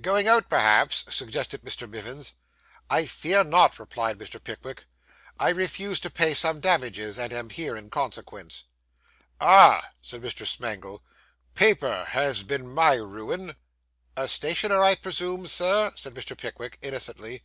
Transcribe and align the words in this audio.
'Going 0.00 0.28
out, 0.28 0.48
perhaps?' 0.48 1.04
suggested 1.08 1.62
Mr. 1.62 1.90
Mivins. 1.90 2.34
'I 2.88 3.06
fear 3.06 3.42
not,' 3.42 3.80
replied 3.80 4.16
Mr. 4.16 4.40
Pickwick. 4.40 4.84
'I 5.40 5.48
refuse 5.48 5.98
to 5.98 6.08
pay 6.08 6.34
some 6.34 6.60
damages, 6.60 7.18
and 7.18 7.32
am 7.32 7.50
here 7.50 7.74
in 7.76 7.90
consequence.' 7.90 8.68
'Ah,' 9.40 9.90
said 10.00 10.22
Mr. 10.22 10.46
Smangle, 10.46 11.02
'paper 11.56 12.04
has 12.10 12.44
been 12.44 12.72
my 12.72 12.92
ruin.' 12.94 13.56
'A 14.16 14.28
stationer, 14.28 14.80
I 14.84 14.94
presume, 14.94 15.48
Sir?' 15.48 15.90
said 15.96 16.14
Mr. 16.14 16.38
Pickwick 16.38 16.78
innocently. 16.80 17.42